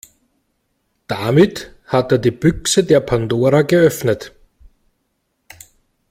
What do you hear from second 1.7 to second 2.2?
hat er